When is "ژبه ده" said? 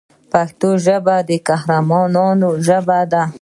2.67-3.23